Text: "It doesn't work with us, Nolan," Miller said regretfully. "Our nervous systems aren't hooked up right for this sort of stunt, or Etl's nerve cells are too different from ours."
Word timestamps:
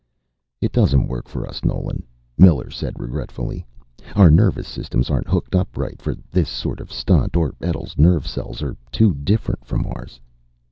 "It 0.61 0.71
doesn't 0.71 1.07
work 1.09 1.31
with 1.35 1.45
us, 1.47 1.63
Nolan," 1.63 2.01
Miller 2.35 2.71
said 2.71 2.99
regretfully. 2.99 3.67
"Our 4.15 4.31
nervous 4.31 4.67
systems 4.67 5.11
aren't 5.11 5.27
hooked 5.27 5.53
up 5.53 5.77
right 5.77 6.01
for 6.01 6.15
this 6.31 6.49
sort 6.49 6.79
of 6.79 6.91
stunt, 6.91 7.37
or 7.37 7.53
Etl's 7.61 7.99
nerve 7.99 8.25
cells 8.25 8.63
are 8.63 8.75
too 8.91 9.13
different 9.13 9.63
from 9.63 9.85
ours." 9.85 10.19